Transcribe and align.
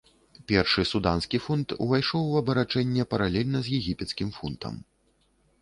Першы 0.51 0.85
суданскі 0.91 1.41
фунт 1.47 1.75
увайшоў 1.87 2.21
у 2.29 2.33
абарачэнне 2.41 3.05
паралельна 3.15 3.59
з 3.69 3.77
егіпецкім 3.81 4.37
фунтам. 4.39 4.73